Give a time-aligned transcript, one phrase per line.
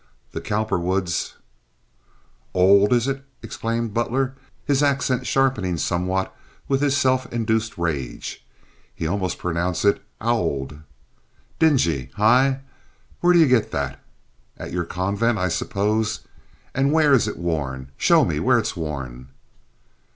[0.31, 1.35] The Cowperwoods—"
[2.55, 4.33] "Old is it!" exclaimed Butler,
[4.65, 6.35] his accent sharpening somewhat
[6.67, 8.43] with his self induced rage.
[8.95, 10.79] He almost pronounced it "owled."
[11.59, 12.61] "Dingy, hi!
[13.19, 14.01] Where do you get that?
[14.57, 16.21] At your convent, I suppose.
[16.73, 17.91] And where is it worn?
[17.95, 19.27] Show me where it's worn."